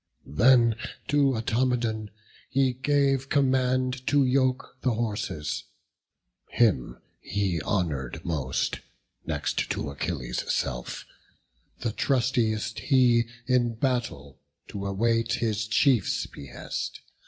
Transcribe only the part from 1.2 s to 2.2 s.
Automedon